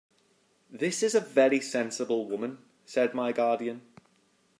"This 0.71 1.03
is 1.03 1.13
a 1.13 1.19
very 1.19 1.59
sensible 1.59 2.27
woman," 2.27 2.57
said 2.87 3.13
my 3.13 3.31
guardian. 3.31 3.83